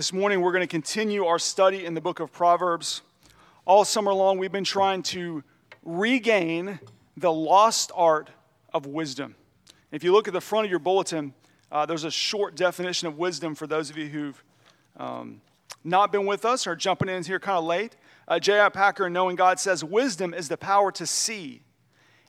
[0.00, 3.02] This morning, we're going to continue our study in the book of Proverbs.
[3.66, 5.44] All summer long, we've been trying to
[5.82, 6.80] regain
[7.18, 8.30] the lost art
[8.72, 9.34] of wisdom.
[9.92, 11.34] If you look at the front of your bulletin,
[11.70, 14.42] uh, there's a short definition of wisdom for those of you who've
[14.96, 15.42] um,
[15.84, 17.94] not been with us or jumping in here kind of late.
[18.26, 18.70] Uh, J.I.
[18.70, 21.60] Packer in Knowing God says, Wisdom is the power to see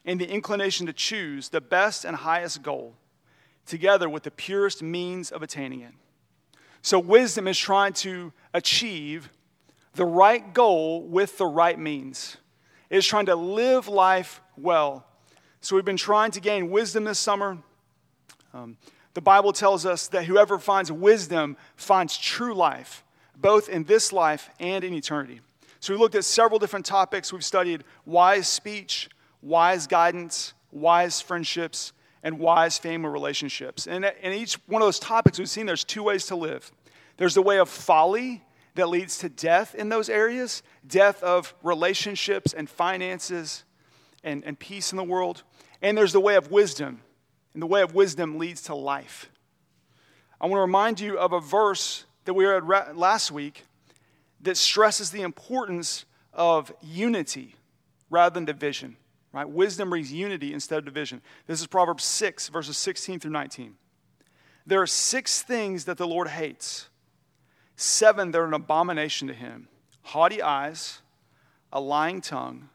[0.03, 2.95] and the inclination to choose the best and highest goal,
[3.65, 5.93] together with the purest means of attaining it.
[6.81, 9.29] So, wisdom is trying to achieve
[9.93, 12.37] the right goal with the right means.
[12.89, 15.05] It is trying to live life well.
[15.61, 17.59] So, we've been trying to gain wisdom this summer.
[18.53, 18.77] Um,
[19.13, 23.03] the Bible tells us that whoever finds wisdom finds true life,
[23.35, 25.41] both in this life and in eternity.
[25.79, 27.31] So, we looked at several different topics.
[27.31, 29.07] We've studied wise speech,
[29.43, 31.93] wise guidance, wise friendships,
[32.23, 33.87] and wise family relationships.
[33.87, 36.71] And in each one of those topics, we've seen there's two ways to live
[37.17, 38.43] there's the way of folly
[38.75, 43.63] that leads to death in those areas death of relationships and finances
[44.23, 45.43] and, and peace in the world.
[45.81, 47.01] And there's the way of wisdom,
[47.53, 49.29] and the way of wisdom leads to life.
[50.39, 53.65] I want to remind you of a verse that we read last week
[54.41, 57.55] that stresses the importance of unity
[58.09, 58.97] rather than division.
[59.33, 59.49] Right?
[59.49, 61.21] Wisdom brings unity instead of division.
[61.47, 63.75] This is Proverbs 6, verses 16 through 19.
[64.65, 66.89] There are six things that the Lord hates,
[67.75, 69.67] seven that are an abomination to him
[70.03, 71.01] haughty eyes,
[71.71, 72.69] a lying tongue,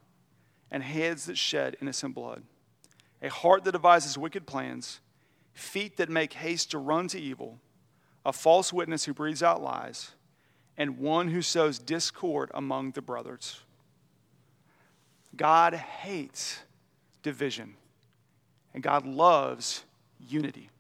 [0.70, 2.42] and heads that shed innocent blood,
[3.20, 5.00] a heart that devises wicked plans,
[5.52, 7.58] feet that make haste to run to evil,
[8.24, 10.12] a false witness who breathes out lies,
[10.76, 13.60] and one who sows discord among the brothers.
[15.36, 16.58] God hates
[17.22, 17.74] division,
[18.74, 19.84] and God loves
[20.28, 20.70] unity.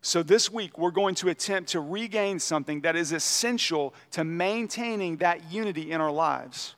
[0.00, 5.18] So, this week, we're going to attempt to regain something that is essential to maintaining
[5.18, 6.76] that unity in our lives.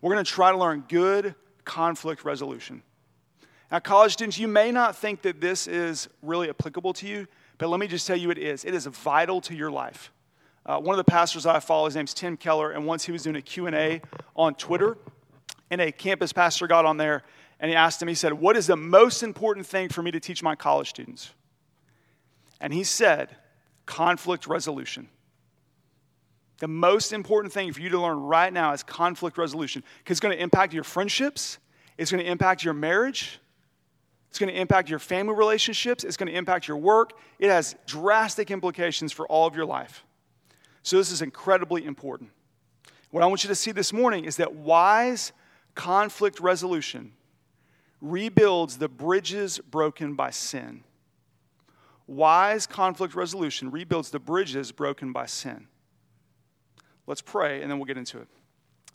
[0.00, 1.34] We're going to try to learn good
[1.64, 2.82] conflict resolution.
[3.70, 7.26] Now, college students, you may not think that this is really applicable to you,
[7.58, 8.64] but let me just tell you it is.
[8.64, 10.12] It is vital to your life.
[10.64, 13.22] Uh, one of the pastors I follow, his name's Tim Keller, and once he was
[13.22, 14.02] doing a Q&A
[14.36, 14.96] on Twitter,
[15.70, 17.22] and a campus pastor got on there
[17.60, 20.20] and he asked him, he said, What is the most important thing for me to
[20.20, 21.30] teach my college students?
[22.60, 23.36] And he said,
[23.86, 25.08] Conflict resolution.
[26.58, 30.20] The most important thing for you to learn right now is conflict resolution because it's
[30.20, 31.58] going to impact your friendships,
[31.96, 33.38] it's going to impact your marriage,
[34.28, 37.12] it's going to impact your family relationships, it's going to impact your work.
[37.38, 40.04] It has drastic implications for all of your life.
[40.82, 42.30] So, this is incredibly important.
[43.10, 45.32] What I want you to see this morning is that wise
[45.78, 47.12] conflict resolution
[48.00, 50.82] rebuilds the bridges broken by sin.
[52.08, 55.68] Wise conflict resolution rebuilds the bridges broken by sin.
[57.06, 58.26] Let's pray and then we'll get into it.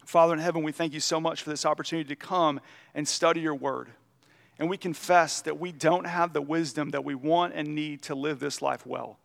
[0.06, 2.60] Father in heaven, we thank you so much for this opportunity to come
[2.94, 3.88] and study your word.
[4.60, 8.14] And we confess that we don't have the wisdom that we want and need to
[8.14, 9.20] live this life well.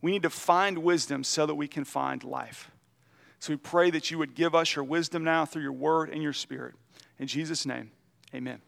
[0.00, 2.70] We need to find wisdom so that we can find life.
[3.46, 6.20] So we pray that you would give us your wisdom now through your word and
[6.20, 6.74] your spirit.
[7.20, 7.92] In Jesus' name,
[8.34, 8.60] amen.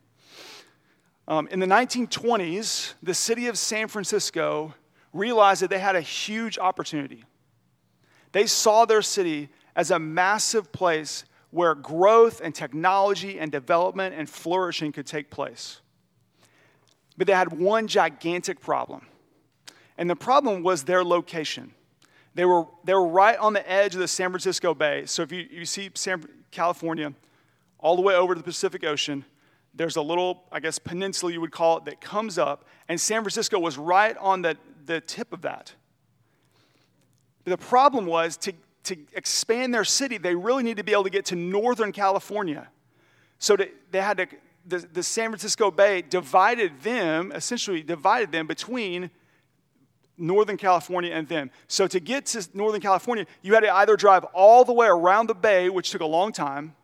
[1.26, 4.72] Um, in the 1920s, the city of San Francisco
[5.12, 7.24] realized that they had a huge opportunity.
[8.30, 14.30] They saw their city as a massive place where growth and technology and development and
[14.30, 15.80] flourishing could take place.
[17.16, 19.06] But they had one gigantic problem.
[19.96, 21.74] And the problem was their location.
[22.38, 25.06] They were, they were right on the edge of the San Francisco Bay.
[25.06, 27.12] So if you, you see San, California
[27.80, 29.24] all the way over to the Pacific Ocean,
[29.74, 33.22] there's a little, I guess, peninsula you would call it that comes up, and San
[33.22, 34.56] Francisco was right on the,
[34.86, 35.74] the tip of that.
[37.42, 38.52] But the problem was to,
[38.84, 42.68] to expand their city, they really need to be able to get to Northern California.
[43.40, 44.28] So to, they had to,
[44.64, 49.10] the, the San Francisco Bay divided them, essentially divided them between
[50.18, 51.50] Northern California and them.
[51.68, 55.28] So to get to Northern California, you had to either drive all the way around
[55.28, 56.74] the bay, which took a long time,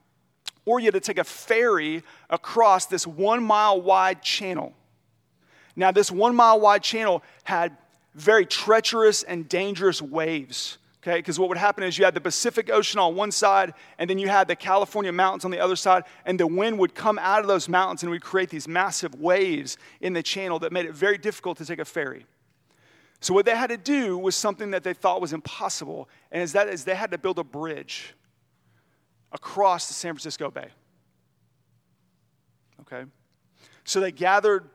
[0.65, 4.73] or you had to take a ferry across this one mile wide channel.
[5.77, 7.77] Now, this one mile wide channel had
[8.15, 10.79] very treacherous and dangerous waves.
[11.03, 14.09] Okay, because what would happen is you had the Pacific Ocean on one side, and
[14.09, 17.19] then you had the California mountains on the other side, and the wind would come
[17.19, 20.87] out of those mountains and would create these massive waves in the channel that made
[20.87, 22.25] it very difficult to take a ferry.
[23.25, 26.53] So what they had to do was something that they thought was impossible, and is
[26.53, 28.15] that is they had to build a bridge
[29.33, 30.69] across the San Francisco Bay.
[32.83, 33.05] Okay?
[33.85, 34.69] So they gathered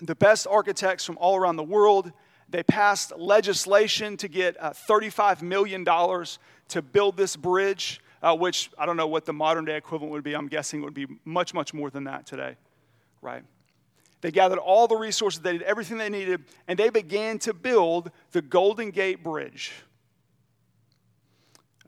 [0.00, 2.12] the best architects from all around the world.
[2.48, 8.86] They passed legislation to get uh, $35 million to build this bridge, uh, which I
[8.86, 10.36] don't know what the modern day equivalent would be.
[10.36, 12.54] I'm guessing it would be much, much more than that today,
[13.20, 13.42] right?
[14.20, 18.10] They gathered all the resources, they did everything they needed, and they began to build
[18.32, 19.72] the Golden Gate Bridge.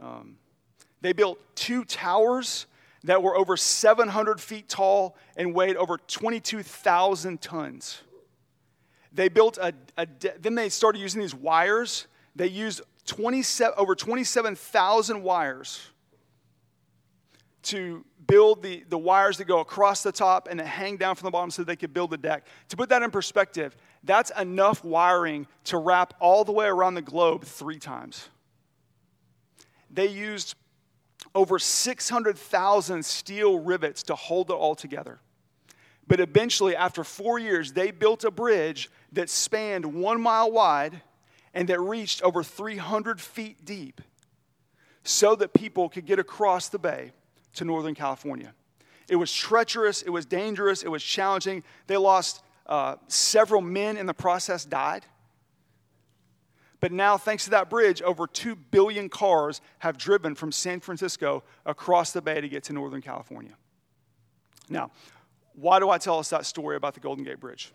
[0.01, 0.37] Um,
[1.01, 2.67] they built two towers
[3.05, 8.01] that were over 700 feet tall and weighed over 22,000 tons.
[9.13, 10.07] They built a, a
[10.41, 12.07] then they started using these wires.
[12.35, 15.91] They used 27, over 27,000 wires
[17.63, 21.27] to build the, the wires that go across the top and that hang down from
[21.27, 22.47] the bottom so they could build the deck.
[22.71, 27.03] To put that in perspective, that's enough wiring to wrap all the way around the
[27.03, 28.29] globe three times.
[29.91, 30.55] They used
[31.35, 35.21] over 600,000 steel rivets to hold it all together.
[36.09, 41.01] But eventually, after four years, they built a bridge that spanned one mile wide
[41.55, 44.01] and that reached over 300 feet deep
[45.05, 47.13] so that people could get across the bay
[47.55, 48.55] to Northern California.
[49.09, 51.63] It was treacherous, it was dangerous, it was challenging.
[51.87, 55.05] They lost uh, several men in the process, died.
[56.81, 61.45] But now, thanks to that bridge, over 2 billion cars have driven from San Francisco
[61.65, 63.55] across the bay to get to Northern California.
[64.69, 64.91] Now,
[65.55, 67.73] why do I tell us that story about the Golden Gate Bridge?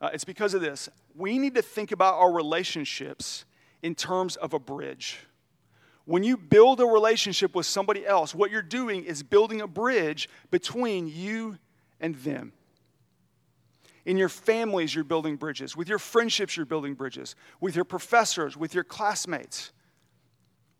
[0.00, 0.88] Uh, it's because of this.
[1.14, 3.44] We need to think about our relationships
[3.82, 5.20] in terms of a bridge.
[6.06, 10.28] When you build a relationship with somebody else, what you're doing is building a bridge
[10.50, 11.58] between you
[12.00, 12.52] and them.
[14.04, 15.76] In your families, you're building bridges.
[15.76, 17.36] With your friendships, you're building bridges.
[17.60, 19.72] With your professors, with your classmates.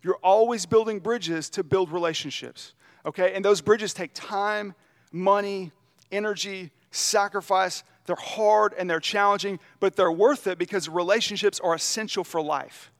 [0.02, 2.74] You're always building bridges to build relationships.
[3.06, 3.32] Okay?
[3.32, 4.74] And those bridges take time,
[5.10, 5.72] money,
[6.12, 7.82] energy, sacrifice.
[8.04, 12.92] They're hard and they're challenging, but they're worth it because relationships are essential for life.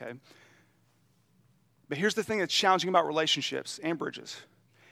[0.00, 0.18] Okay?
[1.88, 4.36] But here's the thing that's challenging about relationships and bridges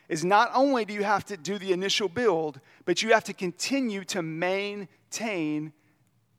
[0.08, 3.32] is not only do you have to do the initial build, but you have to
[3.32, 5.72] continue to maintain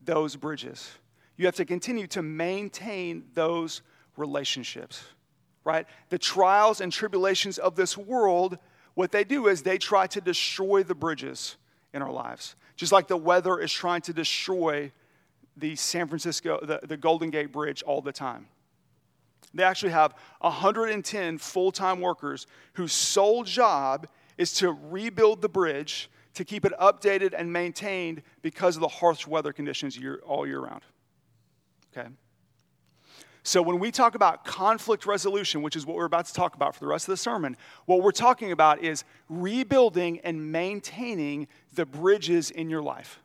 [0.04, 0.89] those bridges.
[1.36, 3.81] You have to continue to maintain those
[4.15, 5.04] relationships,
[5.63, 5.86] right?
[6.09, 8.57] The trials and tribulations of this world,
[8.94, 11.57] what they do is they try to destroy the bridges
[11.94, 12.56] in our lives.
[12.77, 14.92] Just like the weather is trying to destroy
[15.57, 18.48] the San Francisco, the, the Golden Gate Bridge all the time.
[19.54, 24.08] They actually have 110 full time workers whose sole job
[24.38, 29.26] is to rebuild the bridge to keep it updated and maintained because of the harsh
[29.26, 30.84] weather conditions year, all year round.
[31.92, 32.10] Okay?
[33.42, 36.76] So, when we talk about conflict resolution, which is what we're about to talk about
[36.76, 37.56] for the rest of the sermon,
[37.86, 43.22] what we're talking about is rebuilding and maintaining the bridges in your life.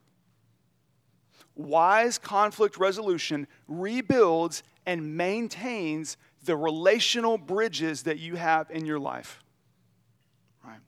[1.57, 9.43] Wise conflict resolution rebuilds and maintains the relational bridges that you have in your life.
[10.64, 10.81] Right?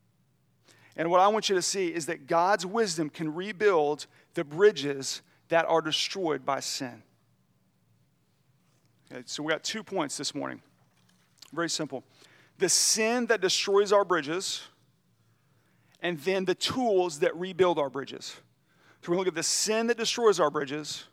[0.97, 5.23] And what I want you to see is that God's wisdom can rebuild the bridges
[5.49, 7.03] that are destroyed by sin.
[9.13, 10.61] Okay, so we got two points this morning.
[11.53, 12.03] Very simple.
[12.59, 14.63] The sin that destroys our bridges,
[16.01, 18.37] and then the tools that rebuild our bridges.
[19.03, 21.05] So we're going to look at the sin that destroys our bridges,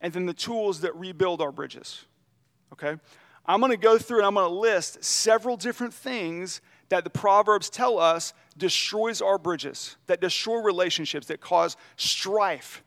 [0.00, 2.04] and then the tools that rebuild our bridges
[2.72, 2.96] okay?
[3.46, 7.10] I'm going to go through and I'm going to list several different things that the
[7.10, 12.82] Proverbs tell us destroys our bridges, that destroy relationships, that cause strife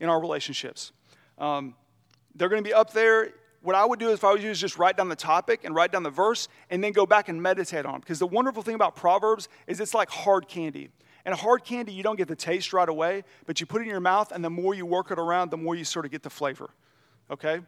[0.00, 0.92] in our relationships.
[1.38, 1.74] Um,
[2.34, 3.32] they're going to be up there.
[3.62, 5.74] What I would do if I was you is just write down the topic and
[5.74, 8.00] write down the verse and then go back and meditate on it.
[8.00, 10.90] Because the wonderful thing about Proverbs is it's like hard candy.
[11.24, 13.90] And hard candy, you don't get the taste right away, but you put it in
[13.90, 16.22] your mouth, and the more you work it around, the more you sort of get
[16.22, 16.70] the flavor.
[17.30, 17.60] Okay?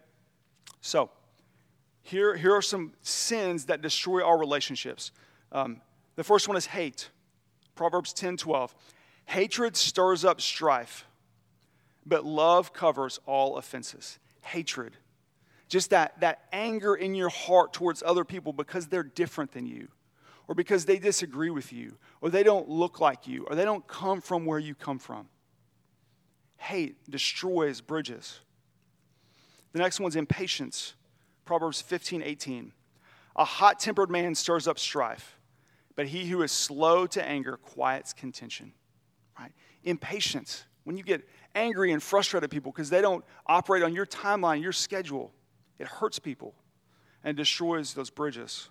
[0.81, 1.11] So,
[2.03, 5.13] here, here are some sins that destroy our relationships.
[5.53, 5.81] Um,
[6.17, 7.11] the first one is hate.
[7.75, 8.75] Proverbs 10 12.
[9.27, 11.07] Hatred stirs up strife,
[12.05, 14.19] but love covers all offenses.
[14.43, 14.97] Hatred.
[15.69, 19.87] Just that, that anger in your heart towards other people because they're different than you,
[20.49, 23.87] or because they disagree with you, or they don't look like you, or they don't
[23.87, 25.29] come from where you come from.
[26.57, 28.41] Hate destroys bridges.
[29.73, 30.95] The next one's impatience.
[31.45, 32.73] Proverbs 15, 18.
[33.37, 35.39] A hot tempered man stirs up strife,
[35.97, 38.73] but he who is slow to anger quiets contention.
[39.39, 39.53] Right?
[39.85, 40.65] Impatience.
[40.85, 44.63] When you get angry and frustrated at people because they don't operate on your timeline,
[44.63, 45.33] your schedule,
[45.79, 46.55] it hurts people
[47.23, 48.69] and destroys those bridges.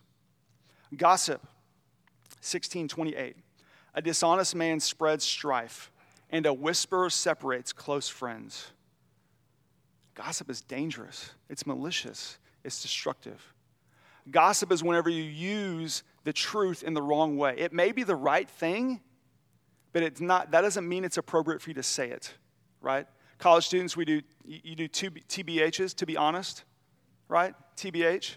[0.95, 1.41] Gossip,
[2.41, 3.35] 1628.
[3.95, 5.91] A dishonest man spreads strife,
[6.29, 8.71] and a whisperer separates close friends.
[10.15, 13.53] Gossip is dangerous, it's malicious, it's destructive.
[14.31, 17.55] Gossip is whenever you use the truth in the wrong way.
[17.57, 19.01] It may be the right thing,
[19.93, 22.33] but it's not, that doesn't mean it's appropriate for you to say it,
[22.81, 23.07] right?
[23.37, 26.65] College students, we do, you do two TBHs, to be honest,
[27.27, 27.53] right?
[27.77, 28.35] TBH.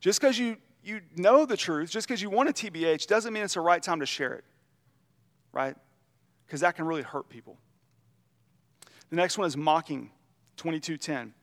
[0.00, 3.44] Just because you, you know the truth, just because you want a TBH, doesn't mean
[3.44, 4.44] it's the right time to share it,
[5.52, 5.76] right?
[6.46, 7.58] Because that can really hurt people.
[9.10, 10.10] The next one is mocking,
[10.56, 11.34] 2210.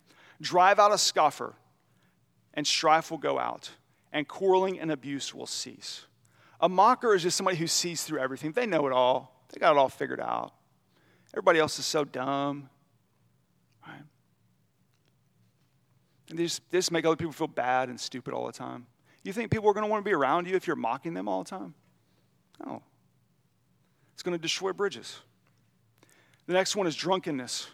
[0.42, 1.54] Drive out a scoffer,
[2.56, 3.72] and strife will go out,
[4.12, 6.06] and quarreling and abuse will cease.
[6.62, 8.54] A mocker is just somebody who sees through everything.
[8.54, 10.54] They know it all, they got it all figured out.
[11.34, 12.70] Everybody else is so dumb.
[13.86, 14.02] Right?
[16.30, 18.88] And they just, they just make other people feel bad and stupid all the time.
[19.24, 21.28] You think people are going to want to be around you if you're mocking them
[21.28, 21.74] all the time?
[22.66, 22.82] No.
[24.14, 25.20] It's going to destroy bridges.
[26.48, 27.68] The next one is drunkenness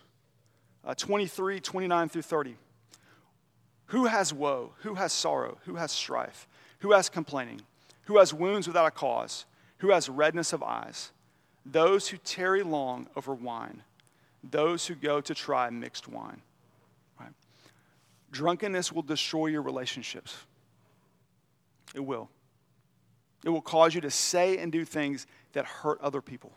[0.84, 2.56] uh, 23, 29 through 30.
[3.92, 4.72] Who has woe?
[4.84, 5.58] Who has sorrow?
[5.66, 6.48] Who has strife?
[6.80, 7.60] Who has complaining?
[8.06, 9.46] Who has wounds without a cause?
[9.80, 11.12] Who has redness of eyes?
[11.66, 13.84] Those who tarry long over wine,
[14.50, 16.42] those who go to try mixed wine.
[17.20, 17.34] Right?
[18.32, 20.38] Drunkenness will destroy your relationships.
[21.94, 22.30] It will.
[23.44, 26.54] It will cause you to say and do things that hurt other people.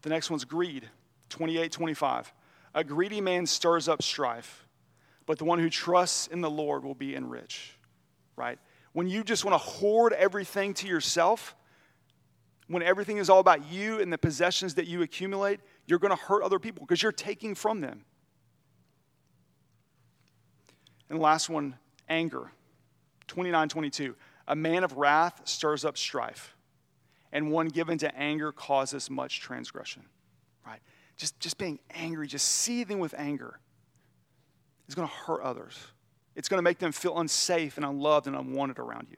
[0.00, 0.88] The next one's greed
[1.28, 2.32] 28 25.
[2.74, 4.63] A greedy man stirs up strife,
[5.26, 7.72] but the one who trusts in the Lord will be enriched.
[8.36, 8.58] Right?
[8.92, 11.54] When you just want to hoard everything to yourself,
[12.68, 16.22] when everything is all about you and the possessions that you accumulate, you're going to
[16.22, 18.04] hurt other people because you're taking from them.
[21.10, 21.76] And last one,
[22.08, 22.50] anger.
[23.26, 24.16] 29 22.
[24.48, 26.54] A man of wrath stirs up strife,
[27.32, 30.02] and one given to anger causes much transgression.
[30.66, 30.80] Right?
[31.16, 33.58] Just, just being angry, just seething with anger
[34.88, 35.78] is going to hurt others.
[36.36, 39.16] It's going to make them feel unsafe and unloved and unwanted around you.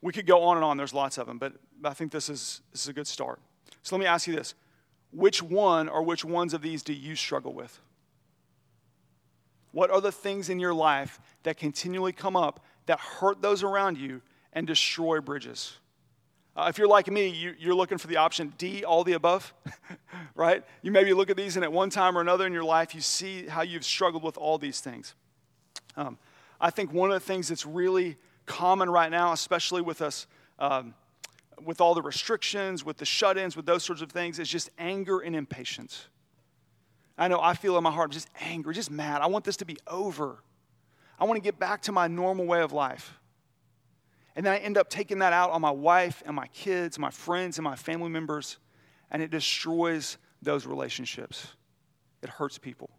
[0.00, 2.60] We could go on and on, there's lots of them, but I think this is,
[2.72, 3.40] this is a good start.
[3.82, 4.54] So let me ask you this
[5.12, 7.80] which one or which ones of these do you struggle with?
[9.70, 13.96] What are the things in your life that continually come up that hurt those around
[13.96, 15.78] you and destroy bridges?
[16.56, 19.52] Uh, if you're like me, you, are looking for the option D, all the above,
[20.36, 20.62] right?
[20.82, 23.00] You maybe look at these and at one time or another in your life, you
[23.00, 25.14] see how you've struggled with all these things.
[25.96, 26.16] Um,
[26.60, 30.28] I think one of the things that's really common right now, especially with us,
[30.60, 30.94] um,
[31.64, 34.70] with all the restrictions, with the shut ins, with those sorts of things, is just
[34.78, 36.06] anger and impatience.
[37.18, 39.22] I know I feel in my heart, I'm just angry, just mad.
[39.22, 40.38] I want this to be over.
[41.18, 43.18] I want to get back to my normal way of life.
[44.36, 47.10] And then I end up taking that out on my wife and my kids, my
[47.10, 48.58] friends and my family members,
[49.10, 51.48] and it destroys those relationships.
[52.22, 52.90] It hurts people.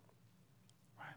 [0.98, 1.14] Right?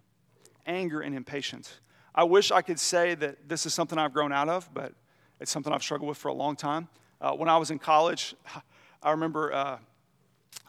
[0.67, 1.81] Anger and impatience.
[2.15, 4.93] I wish I could say that this is something I've grown out of, but
[5.41, 6.89] it's something I've struggled with for a long time.
[7.21, 8.35] Uh, when I was in college,
[9.03, 9.79] I remember uh,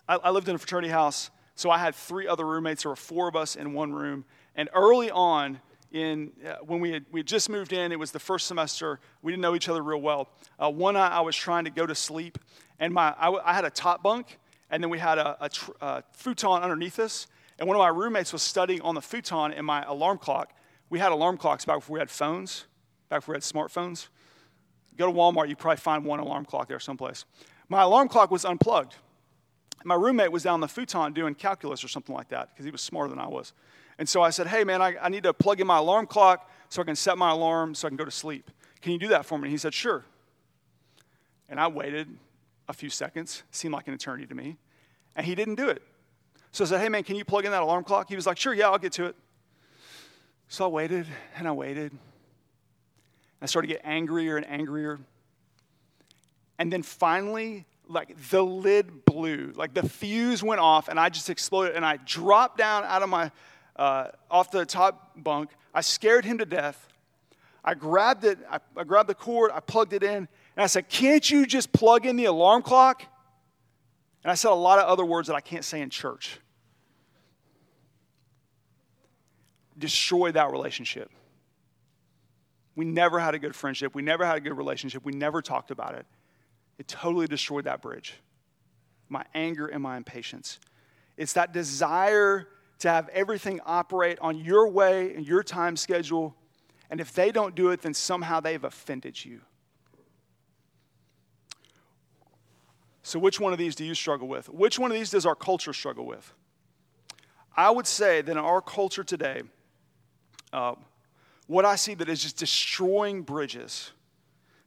[0.08, 2.84] I, I, lived in a fraternity house, so I had three other roommates.
[2.84, 4.26] There were four of us in one room.
[4.56, 5.60] And early on,
[5.92, 9.00] in, uh, when we had, we had just moved in, it was the first semester,
[9.22, 10.30] we didn't know each other real well.
[10.62, 12.38] Uh, one night I was trying to go to sleep,
[12.80, 14.38] and my, I, I had a top bunk,
[14.70, 15.72] and then we had a, a, tr-
[16.14, 17.28] futon underneath us.
[17.58, 20.54] And one of my roommates was studying on the futon in my alarm clock
[20.90, 22.66] we had alarm clocks back before we had phones,
[23.10, 24.08] back before we had smartphones.
[24.98, 27.26] Go to Walmart, you probably find one alarm clock there someplace.
[27.70, 28.96] My alarm clock was unplugged.
[29.86, 32.82] My roommate was down the futon doing calculus or something like that because he was
[32.82, 33.54] smarter than I was.
[34.00, 36.50] And so I said, Hey, man, I, I need to plug in my alarm clock
[36.70, 38.50] so I can set my alarm so I can go to sleep.
[38.82, 39.44] Can you do that for me?
[39.44, 40.04] And he said, Sure.
[41.50, 42.08] And I waited
[42.68, 44.58] a few seconds, seemed like an eternity to me,
[45.16, 45.84] and he didn't do it.
[46.52, 48.08] So I said, Hey, man, can you plug in that alarm clock?
[48.10, 49.16] He was like, Sure, yeah, I'll get to it.
[50.48, 51.92] So I waited and I waited.
[53.42, 55.00] I started to get angrier and angrier.
[56.58, 61.30] And then finally, like the lid blew, like the fuse went off, and I just
[61.30, 61.76] exploded.
[61.76, 63.32] And I dropped down out of my,
[63.80, 65.50] uh, off the top bunk.
[65.74, 66.88] I scared him to death.
[67.64, 70.88] I grabbed it, I, I grabbed the cord, I plugged it in, and I said,
[70.90, 73.04] Can't you just plug in the alarm clock?
[74.24, 76.40] And I said a lot of other words that I can't say in church.
[79.80, 81.10] destroyed that relationship.
[82.76, 83.96] We never had a good friendship.
[83.96, 85.06] We never had a good relationship.
[85.06, 86.06] We never talked about it.
[86.78, 88.16] It totally destroyed that bridge.
[89.08, 90.60] My anger and my impatience.
[91.18, 92.48] It's that desire
[92.80, 96.36] to have everything operate on your way and your time schedule.
[96.90, 99.42] And if they don't do it, then somehow they've offended you.
[103.04, 104.50] So, which one of these do you struggle with?
[104.50, 106.34] Which one of these does our culture struggle with?
[107.56, 109.42] I would say that in our culture today,
[110.54, 110.76] uh,
[111.48, 113.92] what I see that is just destroying bridges,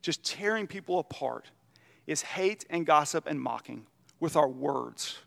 [0.02, 1.50] just tearing people apart,
[2.06, 3.86] is hate and gossip and mocking
[4.18, 5.18] with our words.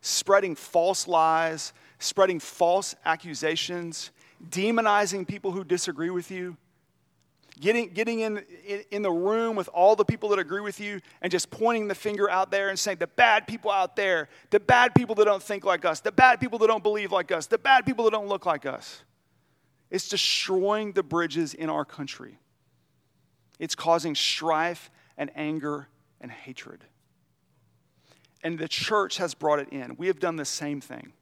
[0.00, 4.10] Spreading false lies, spreading false accusations,
[4.48, 6.56] demonizing people who disagree with you,
[7.60, 11.00] getting, getting in, in, in, the room with all the people that agree with you
[11.20, 14.60] and just pointing the finger out there and saying, the bad people out there, the
[14.60, 17.46] bad people that don't think like us, the bad people that don't believe like us,
[17.46, 19.02] the bad people that don't look like us.
[19.90, 22.38] It's destroying the bridges in our country.
[23.58, 25.88] It's causing strife and anger
[26.20, 26.84] and hatred.
[28.42, 29.96] And the church has brought it in.
[29.96, 31.12] We have done the same thing.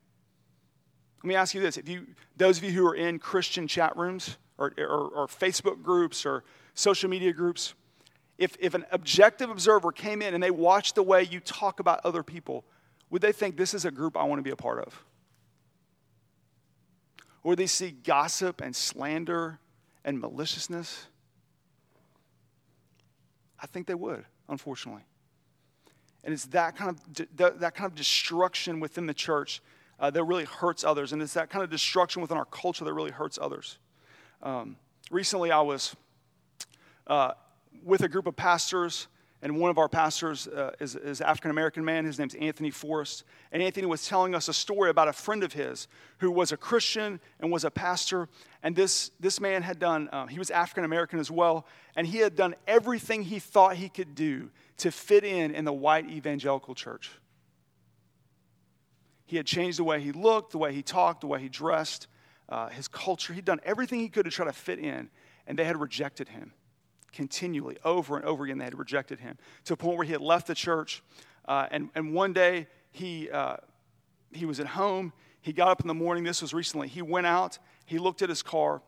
[1.22, 1.76] Let me ask you this.
[1.76, 2.06] If you,
[2.36, 6.44] those of you who are in Christian chat rooms or, or, or Facebook groups or
[6.74, 7.74] social media groups,
[8.38, 12.00] if, if an objective observer came in and they watched the way you talk about
[12.04, 12.64] other people,
[13.10, 15.02] would they think this is a group I want to be a part of?
[17.48, 19.58] or they see gossip and slander
[20.04, 21.06] and maliciousness?
[23.58, 25.02] I think they would, unfortunately.
[26.28, 29.62] And it's that kind of, that kind of destruction within the church
[29.98, 31.14] uh, that really hurts others.
[31.14, 33.78] And it's that kind of destruction within our culture that really hurts others.
[34.42, 34.76] Um,
[35.10, 35.96] recently, I was
[37.06, 37.30] uh,
[37.82, 39.06] with a group of pastors
[39.40, 42.04] and one of our pastors uh, is, is African American man.
[42.04, 43.24] His name's Anthony Forrest.
[43.50, 46.58] And Anthony was telling us a story about a friend of his who was a
[46.58, 48.28] Christian and was a pastor.
[48.62, 51.66] And this, this man had done, um, he was African American as well,
[51.96, 55.72] and he had done everything he thought he could do to fit in in the
[55.72, 57.10] white evangelical church.
[59.26, 62.06] He had changed the way he looked, the way he talked, the way he dressed,
[62.48, 63.32] uh, his culture.
[63.34, 65.10] He'd done everything he could to try to fit in,
[65.46, 66.52] and they had rejected him
[67.12, 70.20] continually, over and over again, they had rejected him to a point where he had
[70.20, 71.02] left the church.
[71.46, 73.56] Uh, and, and one day he, uh,
[74.32, 75.12] he was at home.
[75.40, 76.24] He got up in the morning.
[76.24, 76.88] This was recently.
[76.88, 78.82] He went out, he looked at his car,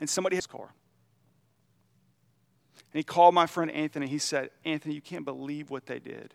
[0.00, 0.72] and somebody had his car.
[2.92, 4.06] And he called my friend Anthony.
[4.06, 6.34] He said, Anthony, you can't believe what they did.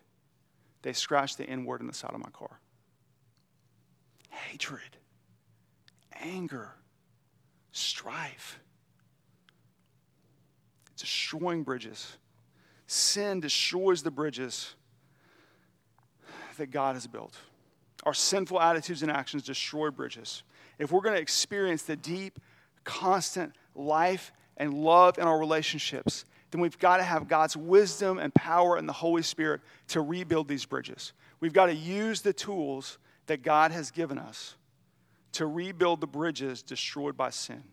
[0.82, 2.60] They scratched the N word in the side of my car.
[4.30, 4.98] Hatred,
[6.20, 6.70] anger,
[7.72, 8.60] strife.
[10.94, 12.18] It's destroying bridges.
[12.88, 14.74] Sin destroys the bridges
[16.58, 17.36] that God has built.
[18.04, 20.44] Our sinful attitudes and actions destroy bridges.
[20.80, 22.40] If we're going to experience the deep,
[22.84, 28.34] constant life and love in our relationships, then we've got to have God's wisdom and
[28.34, 31.14] power and the Holy Spirit to rebuild these bridges.
[31.40, 34.56] We've got to use the tools that God has given us
[35.34, 37.64] to rebuild the bridges destroyed by sin.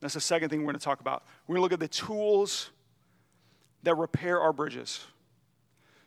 [0.00, 1.24] That's the second thing we're going to talk about.
[1.46, 2.70] We're going to look at the tools
[3.82, 5.00] that repair our bridges.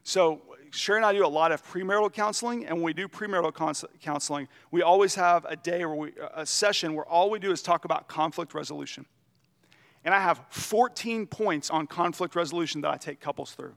[0.03, 3.85] So, Sherry and I do a lot of premarital counseling, and when we do premarital
[3.99, 7.85] counseling, we always have a day or a session where all we do is talk
[7.85, 9.05] about conflict resolution.
[10.05, 13.75] And I have 14 points on conflict resolution that I take couples through.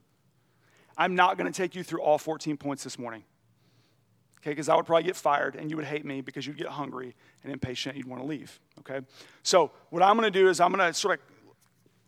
[0.97, 3.23] I'm not going to take you through all 14 points this morning
[4.41, 4.51] okay?
[4.51, 7.15] Because I would probably get fired and you would hate me because you'd get hungry
[7.43, 9.05] and impatient, you'd want to leave, okay?
[9.43, 11.25] So, what I'm going to do is I'm going to sort of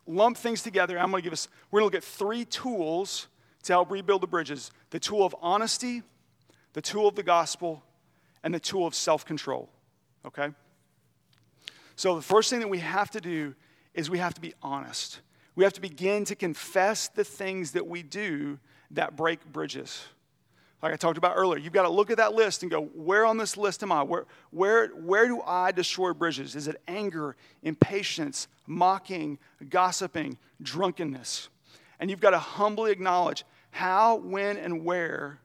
[0.06, 0.98] lump things together.
[0.98, 3.28] I'm to give us, we're going to look at three tools
[3.62, 6.02] to help rebuild the bridges the tool of honesty,
[6.72, 7.82] the tool of the gospel,
[8.42, 9.70] and the tool of self control,
[10.26, 10.48] okay?
[11.96, 13.54] So, the first thing that we have to do
[13.94, 15.20] is we have to be honest.
[15.54, 18.58] We have to begin to confess the things that we do
[18.90, 20.06] that break bridges
[20.84, 23.24] like I talked about earlier, you've got to look at that list and go, where
[23.24, 24.02] on this list am I?
[24.02, 26.54] Where, where, where do I destroy bridges?
[26.54, 29.38] Is it anger, impatience, mocking,
[29.70, 31.48] gossiping, drunkenness?
[31.98, 35.40] And you've got to humbly acknowledge how, when, and where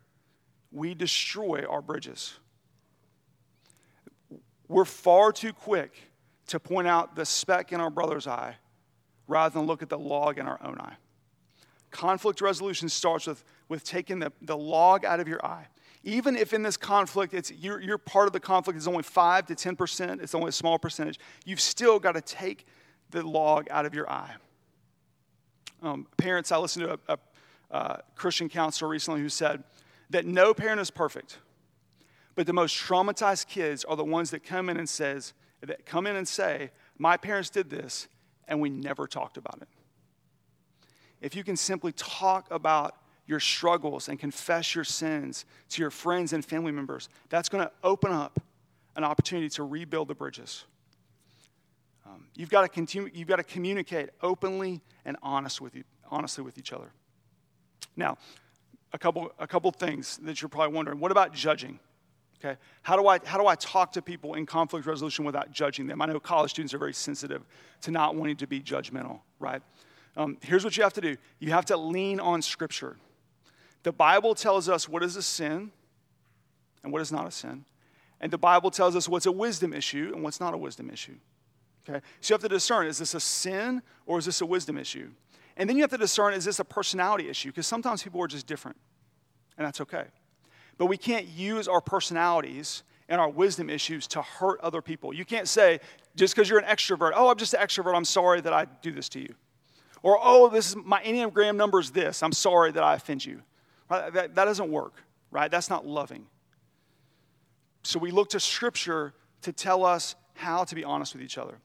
[0.73, 2.37] we destroy our bridges.
[4.67, 6.08] We're far too quick
[6.49, 8.55] to point out the speck in our brother's eye
[9.27, 10.95] rather than look at the log in our own eye.
[11.91, 15.67] Conflict resolution starts with, with taking the, the log out of your eye.
[16.03, 19.47] Even if in this conflict, it's, you're, you're part of the conflict is only 5
[19.47, 22.65] to 10%, it's only a small percentage, you've still got to take
[23.11, 24.35] the log out of your eye.
[25.81, 29.63] Um, parents, I listened to a, a, a Christian counselor recently who said
[30.09, 31.39] that no parent is perfect,
[32.35, 36.07] but the most traumatized kids are the ones that come in and says, that come
[36.07, 38.07] in and say, my parents did this,
[38.47, 39.67] and we never talked about it
[41.21, 42.95] if you can simply talk about
[43.27, 47.71] your struggles and confess your sins to your friends and family members, that's going to
[47.83, 48.39] open up
[48.95, 50.65] an opportunity to rebuild the bridges.
[52.05, 56.43] Um, you've, got to continue, you've got to communicate openly and honest with you, honestly
[56.43, 56.91] with each other.
[57.95, 58.17] Now,
[58.93, 60.99] a couple, a couple things that you're probably wondering.
[60.99, 61.79] What about judging?
[62.39, 65.87] Okay, how do, I, how do I talk to people in conflict resolution without judging
[65.87, 66.01] them?
[66.01, 67.43] I know college students are very sensitive
[67.81, 69.61] to not wanting to be judgmental, right?
[70.15, 72.97] Um, here's what you have to do you have to lean on Scripture.
[73.83, 75.71] The Bible tells us what is a sin
[76.83, 77.65] and what is not a sin.
[78.21, 81.15] And the Bible tells us what's a wisdom issue and what's not a wisdom issue.
[81.87, 82.01] Okay?
[82.19, 85.09] So you have to discern is this a sin or is this a wisdom issue?
[85.57, 87.49] And then you have to discern is this a personality issue?
[87.49, 88.77] Because sometimes people are just different,
[89.57, 90.05] and that's okay.
[90.79, 95.13] But we can't use our personalities and our wisdom issues to hurt other people.
[95.13, 95.81] You can't say,
[96.15, 98.91] just because you're an extrovert, oh, I'm just an extrovert, I'm sorry that I do
[98.91, 99.35] this to you.
[100.01, 103.41] Or, oh, this is my Enneagram number is this, I'm sorry that I offend you.
[103.89, 104.13] Right?
[104.13, 104.93] That, that doesn't work,
[105.31, 105.51] right?
[105.51, 106.25] That's not loving.
[107.83, 111.57] So we look to Scripture to tell us how to be honest with each other.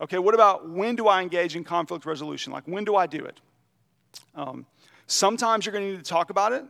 [0.00, 2.52] Okay, what about when do I engage in conflict resolution?
[2.52, 3.40] Like, when do I do it?
[4.34, 4.66] Um,
[5.06, 6.64] sometimes you're going to need to talk about it.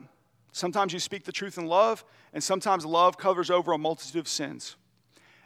[0.59, 4.27] Sometimes you speak the truth in love, and sometimes love covers over a multitude of
[4.27, 4.75] sins.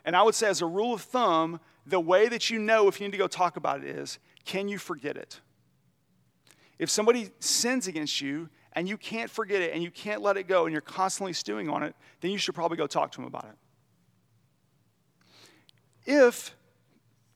[0.07, 2.98] And I would say, as a rule of thumb, the way that you know if
[2.98, 5.40] you need to go talk about it is can you forget it?
[6.79, 10.48] If somebody sins against you and you can't forget it and you can't let it
[10.48, 13.27] go and you're constantly stewing on it, then you should probably go talk to them
[13.27, 13.57] about it.
[16.07, 16.57] If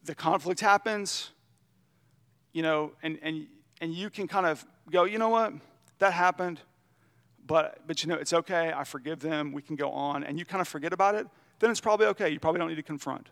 [0.03, 1.31] the conflict happens,
[2.55, 3.47] you know, and, and,
[3.83, 5.53] and you can kind of go, you know what,
[5.99, 6.61] that happened,
[7.47, 10.45] but, but you know, it's okay, I forgive them, we can go on, and you
[10.45, 11.27] kind of forget about it,
[11.59, 12.29] then it's probably okay.
[12.29, 13.29] You probably don't need to confront.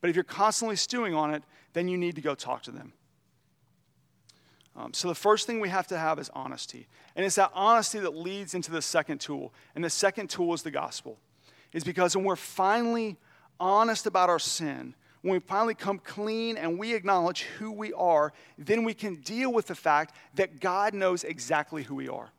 [0.00, 1.42] But if you're constantly stewing on it,
[1.72, 2.92] then you need to go talk to them.
[4.76, 6.86] Um, so the first thing we have to have is honesty.
[7.14, 9.54] And it's that honesty that leads into the second tool.
[9.74, 11.18] And the second tool is the gospel.
[11.72, 13.16] Is because when we're finally
[13.58, 18.34] honest about our sin, when we finally come clean and we acknowledge who we are,
[18.58, 22.30] then we can deal with the fact that God knows exactly who we are.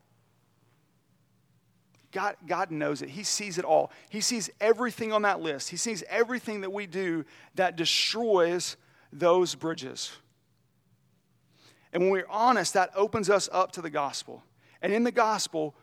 [2.10, 3.10] God, God knows it.
[3.10, 3.92] He sees it all.
[4.08, 5.68] He sees everything on that list.
[5.68, 8.76] He sees everything that we do that destroys
[9.12, 10.12] those bridges.
[11.92, 14.42] And when we're honest, that opens us up to the gospel.
[14.82, 15.74] And in the gospel,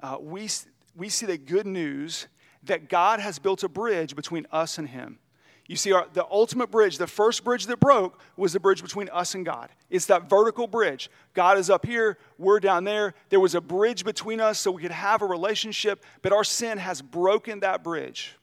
[0.00, 0.48] uh, we,
[0.94, 2.28] we see the good news
[2.62, 5.18] that God has built a bridge between us and Him.
[5.66, 9.08] You see, our, the ultimate bridge, the first bridge that broke, was the bridge between
[9.08, 9.70] us and God.
[9.88, 11.10] It's that vertical bridge.
[11.32, 13.14] God is up here, we're down there.
[13.30, 16.76] There was a bridge between us so we could have a relationship, but our sin
[16.76, 18.36] has broken that bridge.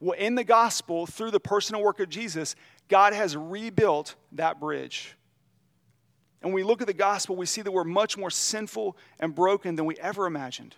[0.00, 2.56] Well, in the gospel, through the personal work of Jesus,
[2.88, 5.16] God has rebuilt that bridge.
[6.42, 9.34] And when we look at the gospel, we see that we're much more sinful and
[9.34, 10.76] broken than we ever imagined.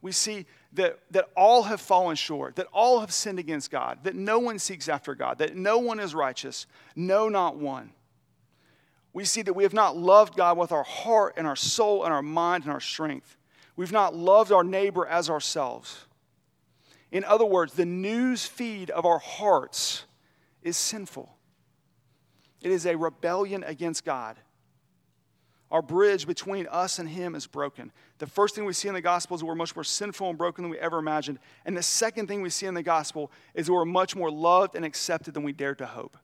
[0.00, 4.14] We see that, that all have fallen short, that all have sinned against God, that
[4.14, 7.92] no one seeks after God, that no one is righteous, no, not one.
[9.12, 12.12] We see that we have not loved God with our heart and our soul and
[12.12, 13.36] our mind and our strength.
[13.74, 16.06] We've not loved our neighbor as ourselves.
[17.10, 20.04] In other words, the news feed of our hearts
[20.62, 21.34] is sinful.
[22.60, 24.36] It is a rebellion against God.
[25.70, 27.92] Our bridge between us and Him is broken.
[28.18, 30.64] The first thing we see in the gospel is we're much more sinful and broken
[30.64, 31.38] than we ever imagined.
[31.66, 34.84] And the second thing we see in the gospel is we're much more loved and
[34.84, 36.16] accepted than we dared to hope.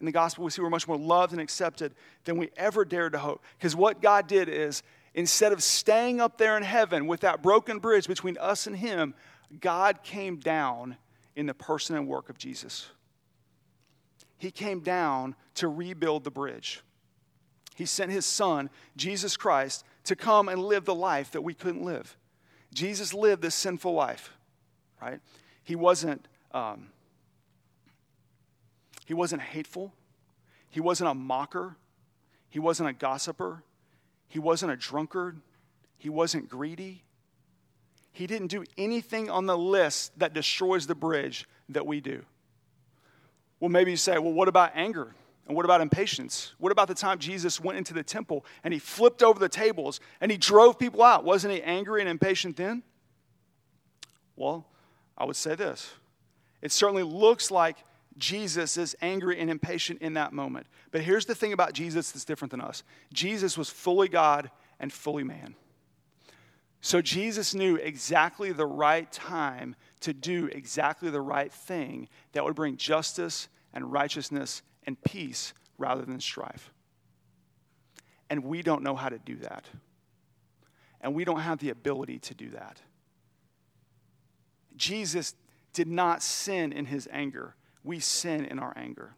[0.00, 3.12] In the gospel, we see we're much more loved and accepted than we ever dared
[3.12, 3.44] to hope.
[3.56, 4.82] Because what God did is,
[5.14, 9.14] instead of staying up there in heaven with that broken bridge between us and Him,
[9.60, 10.96] God came down
[11.36, 12.88] in the person and work of Jesus.
[14.36, 16.82] He came down to rebuild the bridge.
[17.74, 21.84] He sent his son, Jesus Christ, to come and live the life that we couldn't
[21.84, 22.16] live.
[22.72, 24.32] Jesus lived this sinful life,
[25.02, 25.20] right?
[25.62, 26.88] He wasn't, um,
[29.06, 29.92] he wasn't hateful.
[30.70, 31.76] He wasn't a mocker.
[32.48, 33.62] He wasn't a gossiper.
[34.28, 35.40] He wasn't a drunkard.
[35.96, 37.02] He wasn't greedy.
[38.12, 42.24] He didn't do anything on the list that destroys the bridge that we do.
[43.58, 45.14] Well, maybe you say, well, what about anger?
[45.46, 46.54] And what about impatience?
[46.58, 50.00] What about the time Jesus went into the temple and he flipped over the tables
[50.20, 51.24] and he drove people out?
[51.24, 52.82] Wasn't he angry and impatient then?
[54.36, 54.66] Well,
[55.16, 55.92] I would say this
[56.62, 57.76] it certainly looks like
[58.16, 60.66] Jesus is angry and impatient in that moment.
[60.92, 64.92] But here's the thing about Jesus that's different than us Jesus was fully God and
[64.92, 65.54] fully man.
[66.80, 72.54] So Jesus knew exactly the right time to do exactly the right thing that would
[72.54, 76.72] bring justice and righteousness and peace rather than strife.
[78.30, 79.66] And we don't know how to do that.
[81.00, 82.80] And we don't have the ability to do that.
[84.76, 85.34] Jesus
[85.72, 89.14] did not sin in his anger, we sin in our anger.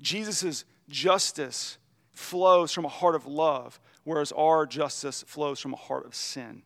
[0.00, 1.78] Jesus' justice
[2.12, 6.62] flows from a heart of love, whereas our justice flows from a heart of sin.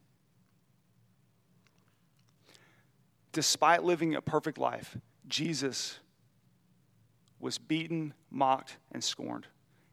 [3.32, 4.96] Despite living a perfect life,
[5.28, 6.00] Jesus
[7.40, 9.46] was beaten, mocked, and scorned,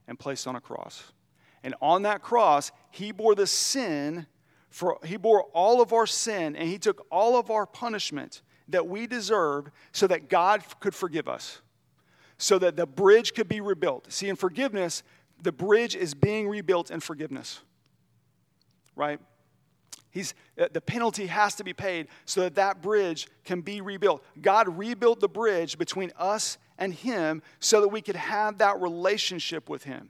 [0.08, 1.12] and placed on a cross.
[1.64, 4.28] And on that cross, he bore the sin
[4.76, 8.86] for he bore all of our sin and he took all of our punishment that
[8.86, 11.62] we deserved so that God could forgive us.
[12.38, 14.12] So that the bridge could be rebuilt.
[14.12, 15.02] See, in forgiveness,
[15.42, 17.62] the bridge is being rebuilt in forgiveness.
[18.98, 19.22] Right?
[20.12, 24.26] He's, uh, the penalty has to be paid so that that bridge can be rebuilt.
[24.42, 29.70] God rebuilt the bridge between us and Him so that we could have that relationship
[29.70, 30.10] with Him.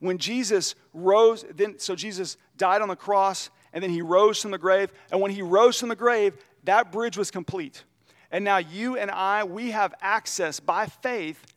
[0.00, 4.50] When Jesus rose, then so Jesus died on the cross and then He rose from
[4.50, 4.92] the grave.
[5.10, 7.84] And when He rose from the grave, that bridge was complete.
[8.30, 11.54] And now you and I, we have access by faith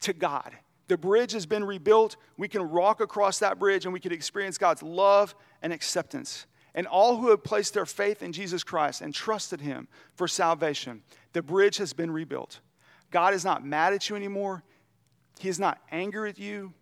[0.00, 0.52] to God.
[0.86, 2.16] The bridge has been rebuilt.
[2.36, 6.46] We can walk across that bridge and we can experience God's love and acceptance.
[6.74, 11.02] And all who have placed their faith in Jesus Christ and trusted Him for salvation,
[11.32, 12.60] the bridge has been rebuilt.
[13.14, 14.64] God is not mad at you anymore.
[15.38, 16.74] He is not angry at you.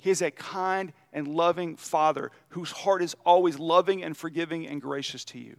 [0.00, 4.80] He is a kind and loving Father whose heart is always loving and forgiving and
[4.80, 5.56] gracious to you.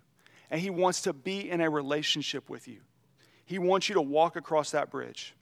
[0.49, 2.79] And He wants to be in a relationship with you.
[3.45, 5.35] He wants you to walk across that bridge.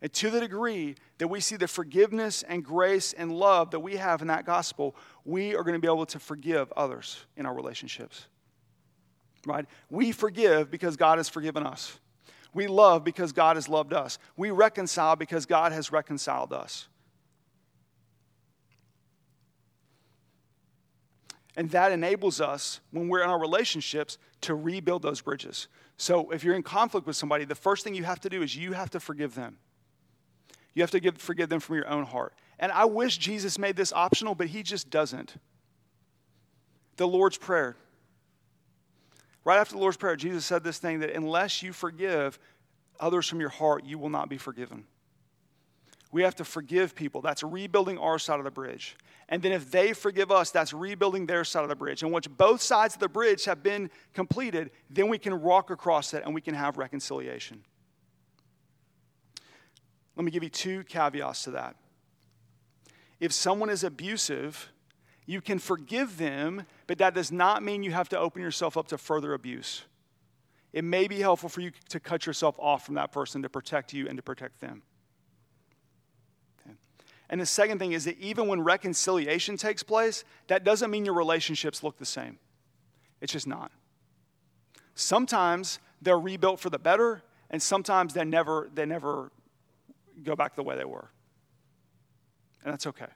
[0.00, 3.96] And to the degree that we see the forgiveness and grace and love that we
[3.96, 4.96] have in that gospel,
[5.26, 8.28] we are going to be able to forgive others in our relationships.
[9.44, 9.66] Right?
[9.90, 11.98] We forgive because God has forgiven us.
[12.56, 14.18] We love because God has loved us.
[14.34, 16.88] We reconcile because God has reconciled us.
[21.54, 25.68] And that enables us, when we're in our relationships, to rebuild those bridges.
[25.98, 28.56] So if you're in conflict with somebody, the first thing you have to do is
[28.56, 29.58] you have to forgive them.
[30.74, 32.32] You have to give, forgive them from your own heart.
[32.58, 35.36] And I wish Jesus made this optional, but he just doesn't.
[36.96, 37.76] The Lord's Prayer.
[39.46, 42.36] Right after the Lord's Prayer, Jesus said this thing that unless you forgive
[42.98, 44.86] others from your heart, you will not be forgiven.
[46.10, 47.20] We have to forgive people.
[47.20, 48.96] That's rebuilding our side of the bridge.
[49.28, 52.02] And then if they forgive us, that's rebuilding their side of the bridge.
[52.02, 56.12] And once both sides of the bridge have been completed, then we can walk across
[56.12, 57.62] it and we can have reconciliation.
[60.16, 61.76] Let me give you two caveats to that.
[63.20, 64.72] If someone is abusive,
[65.26, 68.88] you can forgive them, but that does not mean you have to open yourself up
[68.88, 69.82] to further abuse.
[70.72, 73.92] It may be helpful for you to cut yourself off from that person to protect
[73.92, 74.82] you and to protect them.
[76.60, 76.76] Okay.
[77.28, 81.14] And the second thing is that even when reconciliation takes place, that doesn't mean your
[81.14, 82.38] relationships look the same.
[83.20, 83.72] It's just not.
[84.94, 89.32] Sometimes they're rebuilt for the better, and sometimes they never, they never
[90.22, 91.10] go back the way they were.
[92.62, 93.06] And that's okay.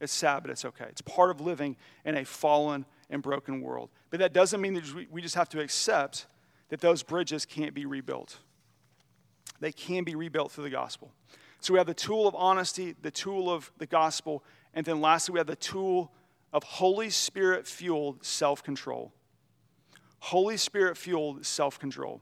[0.00, 0.86] It's sad, but it's okay.
[0.88, 3.90] It's part of living in a fallen and broken world.
[4.10, 6.26] But that doesn't mean that we just have to accept
[6.70, 8.38] that those bridges can't be rebuilt.
[9.60, 11.12] They can be rebuilt through the gospel.
[11.60, 14.42] So we have the tool of honesty, the tool of the gospel,
[14.74, 16.10] and then lastly, we have the tool
[16.52, 19.12] of Holy Spirit fueled self control.
[20.18, 22.20] Holy Spirit fueled self control.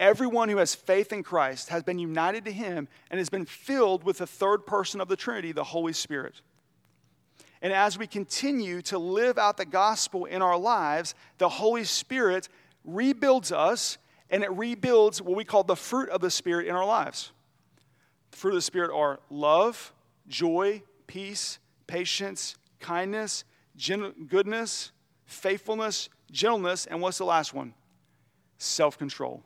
[0.00, 4.04] Everyone who has faith in Christ has been united to him and has been filled
[4.04, 6.40] with the third person of the Trinity, the Holy Spirit.
[7.60, 12.48] And as we continue to live out the gospel in our lives, the Holy Spirit
[12.84, 13.98] rebuilds us
[14.30, 17.32] and it rebuilds what we call the fruit of the Spirit in our lives.
[18.30, 19.92] The fruit of the Spirit are love,
[20.28, 23.44] joy, peace, patience, kindness,
[24.28, 24.92] goodness,
[25.24, 27.74] faithfulness, gentleness, and what's the last one?
[28.58, 29.42] Self control.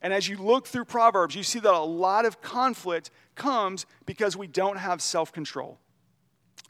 [0.00, 4.36] And as you look through Proverbs, you see that a lot of conflict comes because
[4.36, 5.78] we don't have self control.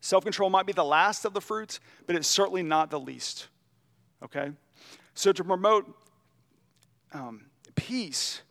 [0.01, 3.48] Self control might be the last of the fruits, but it's certainly not the least.
[4.22, 4.53] Okay?
[5.14, 5.87] So, to promote
[7.12, 8.42] um, peace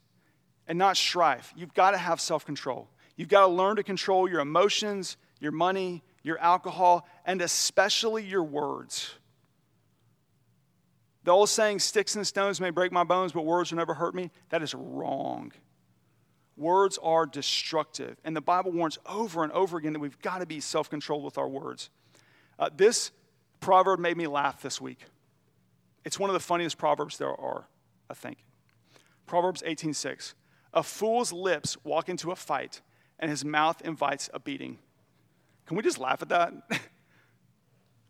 [0.68, 2.90] and not strife, you've got to have self control.
[3.16, 8.44] You've got to learn to control your emotions, your money, your alcohol, and especially your
[8.44, 9.14] words.
[11.24, 14.16] The old saying, sticks and stones may break my bones, but words will never hurt
[14.16, 15.52] me, that is wrong.
[16.58, 18.18] Words are destructive.
[18.24, 21.24] And the Bible warns over and over again that we've got to be self controlled
[21.24, 21.90] with our words.
[22.58, 23.12] Uh, this
[23.60, 25.06] proverb made me laugh this week.
[26.04, 27.68] It's one of the funniest proverbs there are,
[28.10, 28.40] I think.
[29.28, 30.34] Proverbs 18:6.
[30.74, 32.82] A fool's lips walk into a fight,
[33.20, 34.80] and his mouth invites a beating.
[35.66, 36.54] Can we just laugh at that?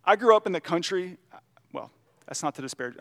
[0.05, 1.17] I grew up in the country.
[1.73, 1.91] Well,
[2.25, 2.95] that's not to disparage.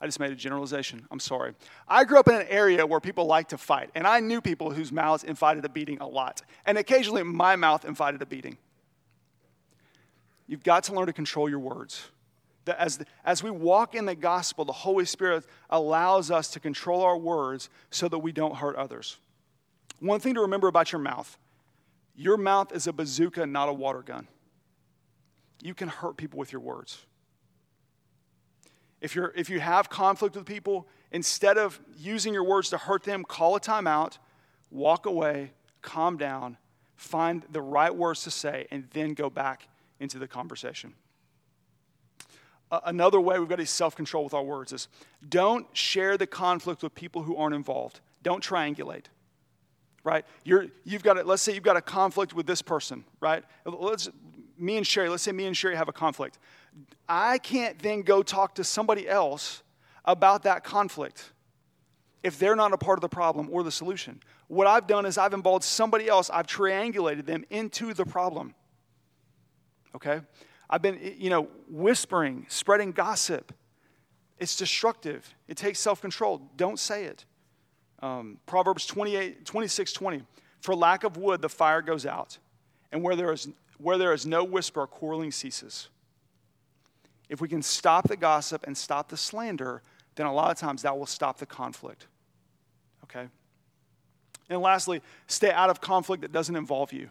[0.00, 1.06] I just made a generalization.
[1.10, 1.54] I'm sorry.
[1.88, 4.70] I grew up in an area where people like to fight, and I knew people
[4.70, 6.42] whose mouths invited a beating a lot.
[6.66, 8.58] And occasionally, my mouth invited a beating.
[10.46, 12.10] You've got to learn to control your words.
[12.66, 17.16] As, as we walk in the gospel, the Holy Spirit allows us to control our
[17.16, 19.18] words so that we don't hurt others.
[20.00, 21.38] One thing to remember about your mouth
[22.16, 24.28] your mouth is a bazooka, not a water gun.
[25.60, 27.04] You can hurt people with your words.
[29.04, 33.02] If, you're, if you have conflict with people, instead of using your words to hurt
[33.02, 34.16] them, call a timeout,
[34.70, 36.56] walk away, calm down,
[36.96, 39.68] find the right words to say, and then go back
[40.00, 40.94] into the conversation.
[42.86, 44.88] Another way we've got to self control with our words is
[45.28, 48.00] don't share the conflict with people who aren't involved.
[48.22, 49.04] Don't triangulate
[50.02, 50.26] right?
[50.44, 53.42] You're, you've got a, let's say you've got a conflict with this person, right?
[53.64, 54.10] Let's,
[54.58, 56.38] me and Sherry, let's say me and Sherry have a conflict.
[57.08, 59.62] I can't then go talk to somebody else
[60.04, 61.32] about that conflict
[62.22, 64.20] if they're not a part of the problem or the solution.
[64.48, 68.54] What I've done is I've involved somebody else, I've triangulated them into the problem.
[69.94, 70.20] Okay?
[70.68, 73.52] I've been, you know, whispering, spreading gossip.
[74.38, 75.34] It's destructive.
[75.46, 76.50] It takes self control.
[76.56, 77.24] Don't say it.
[78.00, 80.22] Um, Proverbs 28, 26 20.
[80.60, 82.38] For lack of wood, the fire goes out,
[82.90, 85.90] and where there is, where there is no whisper, quarreling ceases.
[87.28, 89.82] If we can stop the gossip and stop the slander,
[90.14, 92.06] then a lot of times that will stop the conflict.
[93.04, 93.28] Okay?
[94.48, 97.08] And lastly, stay out of conflict that doesn't involve you.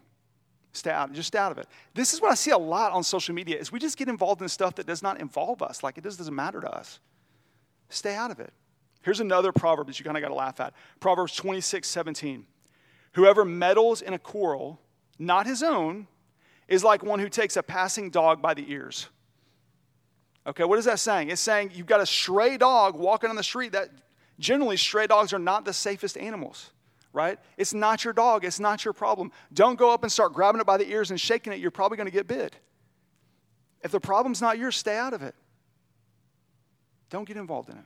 [0.72, 1.68] Stay out, just stay out of it.
[1.94, 4.42] This is what I see a lot on social media is we just get involved
[4.42, 7.00] in stuff that does not involve us, like it just doesn't matter to us.
[7.90, 8.52] Stay out of it.
[9.04, 10.74] Here's another proverb that you kind of got to laugh at.
[11.00, 12.46] Proverbs 26, 17.
[13.14, 14.80] Whoever meddles in a quarrel,
[15.20, 16.08] not his own,
[16.68, 19.10] is like one who takes a passing dog by the ears.
[20.46, 21.30] Okay, what is that saying?
[21.30, 23.90] It's saying you've got a stray dog walking on the street that
[24.40, 26.72] generally stray dogs are not the safest animals,
[27.14, 27.40] right?
[27.58, 29.32] It's not your dog, it's not your problem.
[29.54, 31.96] Don't go up and start grabbing it by the ears and shaking it, you're probably
[31.96, 32.56] going to get bit.
[33.84, 35.36] If the problem's not yours, stay out of it.
[37.10, 37.86] Don't get involved in it.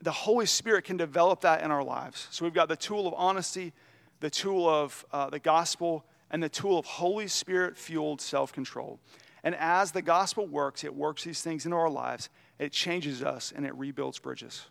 [0.00, 2.28] The Holy Spirit can develop that in our lives.
[2.30, 3.72] So we've got the tool of honesty,
[4.20, 9.00] the tool of uh, the gospel, and the tool of Holy Spirit fueled self control.
[9.46, 13.52] And as the gospel works, it works these things into our lives, it changes us,
[13.54, 14.66] and it rebuilds bridges.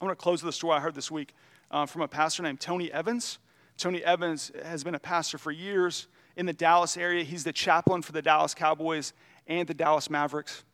[0.00, 1.34] I want to close with a story I heard this week
[1.70, 3.40] uh, from a pastor named Tony Evans.
[3.76, 7.24] Tony Evans has been a pastor for years in the Dallas area.
[7.24, 9.12] He's the chaplain for the Dallas Cowboys
[9.46, 10.64] and the Dallas Mavericks.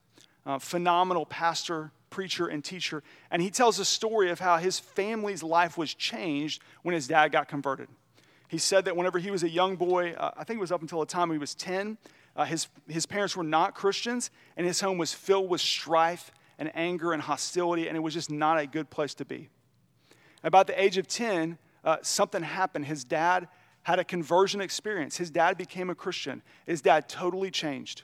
[0.46, 3.02] Uh, phenomenal pastor, preacher, and teacher.
[3.32, 7.32] And he tells a story of how his family's life was changed when his dad
[7.32, 7.88] got converted.
[8.46, 10.82] He said that whenever he was a young boy, uh, I think it was up
[10.82, 11.98] until the time he was 10,
[12.36, 16.70] uh, his, his parents were not Christians, and his home was filled with strife and
[16.74, 19.48] anger and hostility, and it was just not a good place to be.
[20.42, 22.86] About the age of 10, uh, something happened.
[22.86, 23.48] His dad
[23.82, 25.16] had a conversion experience.
[25.16, 26.42] His dad became a Christian.
[26.66, 28.02] His dad totally changed.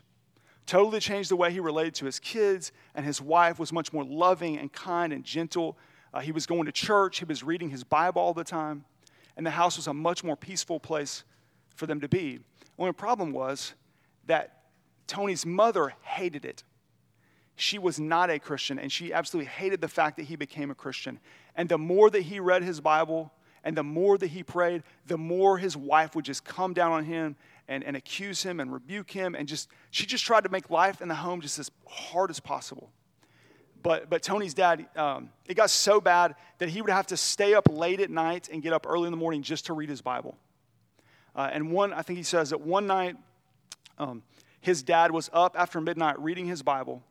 [0.65, 4.05] Totally changed the way he related to his kids, and his wife was much more
[4.05, 5.79] loving and kind and gentle.
[6.13, 8.85] Uh, he was going to church, he was reading his Bible all the time,
[9.37, 11.25] and the house was a much more peaceful place
[11.77, 12.41] for them to be.
[12.79, 13.75] Only problem was
[14.27, 14.65] that
[15.07, 16.65] Tony's mother hated it.
[17.55, 20.75] She was not a Christian, and she absolutely hated the fact that he became a
[20.75, 21.19] Christian.
[21.55, 23.33] And the more that he read his Bible
[23.65, 27.05] and the more that he prayed, the more his wife would just come down on
[27.05, 27.35] him
[27.67, 29.35] and, and accuse him and rebuke him.
[29.35, 32.39] And just, she just tried to make life in the home just as hard as
[32.39, 32.91] possible.
[33.83, 37.55] But, but Tony's dad, um, it got so bad that he would have to stay
[37.55, 40.03] up late at night and get up early in the morning just to read his
[40.03, 40.37] Bible.
[41.35, 43.17] Uh, and one, I think he says that one night
[43.99, 44.23] um,
[44.61, 47.03] his dad was up after midnight reading his Bible,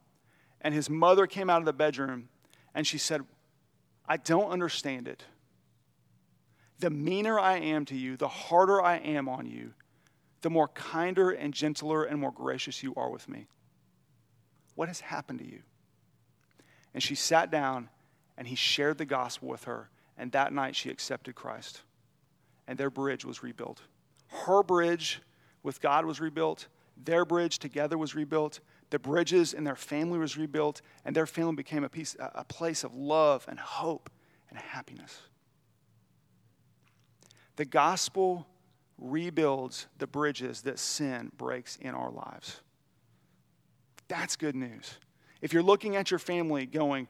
[0.61, 2.29] and his mother came out of the bedroom
[2.73, 3.21] and she said,
[4.07, 5.23] I don't understand it.
[6.79, 9.73] The meaner I am to you, the harder I am on you,
[10.41, 13.47] the more kinder and gentler and more gracious you are with me.
[14.75, 15.61] What has happened to you?
[16.93, 17.89] And she sat down
[18.37, 19.89] and he shared the gospel with her.
[20.17, 21.81] And that night she accepted Christ.
[22.67, 23.81] And their bridge was rebuilt.
[24.27, 25.21] Her bridge
[25.63, 26.67] with God was rebuilt.
[27.03, 28.59] Their bridge together was rebuilt.
[28.89, 30.81] The bridges in their family was rebuilt.
[31.03, 34.09] And their family became a, piece, a place of love and hope
[34.49, 35.21] and happiness.
[37.57, 38.47] The gospel
[38.97, 42.61] rebuilds the bridges that sin breaks in our lives.
[44.07, 44.97] That's good news.
[45.41, 47.07] If you're looking at your family going,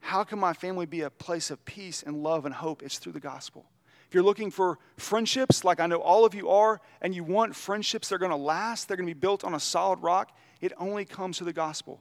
[0.00, 2.82] how can my family be a place of peace and love and hope?
[2.82, 3.66] It's through the gospel.
[4.12, 7.56] If you're looking for friendships, like I know all of you are, and you want
[7.56, 10.36] friendships that are going to last, they're going to be built on a solid rock,
[10.60, 11.98] it only comes through the gospel.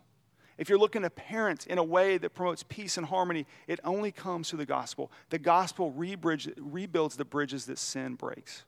[0.57, 4.11] If you're looking to parent in a way that promotes peace and harmony, it only
[4.11, 5.09] comes through the gospel.
[5.29, 8.65] The gospel rebuilds the bridges that sin breaks.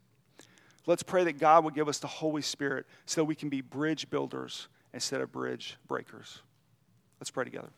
[0.85, 3.59] Let's pray that God will give us the Holy Spirit so that we can be
[3.59, 6.39] bridge builders instead of bridge breakers.
[7.19, 7.71] Let's pray together.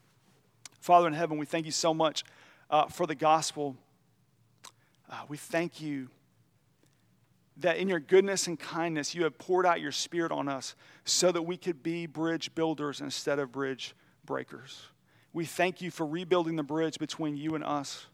[0.79, 2.23] Father in heaven, we thank you so much
[2.69, 3.75] uh, for the gospel.
[5.09, 6.09] Uh, we thank you
[7.57, 10.75] that in your goodness and kindness, you have poured out your spirit on us
[11.05, 13.95] so that we could be bridge builders instead of bridge
[14.25, 14.83] breakers.
[15.31, 18.07] We thank you for rebuilding the bridge between you and us.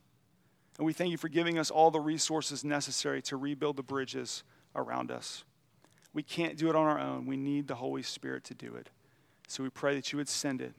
[0.78, 4.44] And we thank you for giving us all the resources necessary to rebuild the bridges
[4.76, 5.44] around us.
[6.14, 7.26] We can't do it on our own.
[7.26, 8.90] We need the Holy Spirit to do it.
[9.48, 10.74] So we pray that you would send it.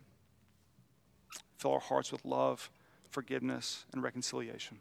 [1.59, 2.71] Fill our hearts with love,
[3.11, 4.81] forgiveness, and reconciliation.